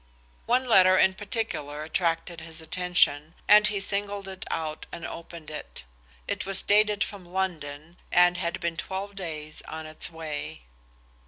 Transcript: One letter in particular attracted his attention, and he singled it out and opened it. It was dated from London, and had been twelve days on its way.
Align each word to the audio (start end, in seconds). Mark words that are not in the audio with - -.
One 0.47 0.65
letter 0.67 0.97
in 0.97 1.13
particular 1.13 1.83
attracted 1.83 2.41
his 2.41 2.59
attention, 2.59 3.35
and 3.47 3.67
he 3.67 3.79
singled 3.79 4.27
it 4.27 4.45
out 4.49 4.87
and 4.91 5.05
opened 5.05 5.51
it. 5.51 5.83
It 6.27 6.43
was 6.43 6.63
dated 6.63 7.03
from 7.03 7.23
London, 7.23 7.97
and 8.11 8.35
had 8.37 8.59
been 8.59 8.77
twelve 8.77 9.13
days 9.15 9.61
on 9.67 9.85
its 9.85 10.09
way. 10.09 10.63